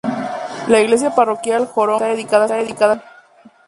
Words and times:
La 0.67 0.81
iglesia 0.81 1.13
parroquial, 1.13 1.69
románica, 1.75 2.43
está 2.43 2.55
dedicada 2.57 2.93
a 2.93 2.95
San 2.95 3.01
Julián. 3.05 3.11